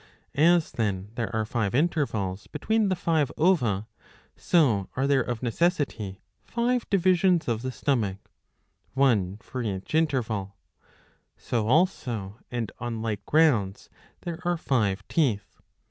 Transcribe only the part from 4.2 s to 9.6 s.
so are there of necessity five divisions of the stomach, one